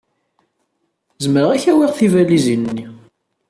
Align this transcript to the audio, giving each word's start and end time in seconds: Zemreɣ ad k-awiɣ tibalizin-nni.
Zemreɣ 1.23 1.49
ad 1.51 1.61
k-awiɣ 1.63 1.91
tibalizin-nni. 1.97 2.85